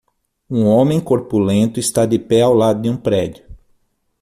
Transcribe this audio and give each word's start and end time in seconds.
Um 0.49 0.65
homem 0.65 0.99
corpulento 0.99 1.79
está 1.79 2.07
de 2.07 2.17
pé 2.17 2.41
ao 2.41 2.55
lado 2.55 2.81
de 2.81 2.89
um 2.89 2.97
prédio. 2.97 3.45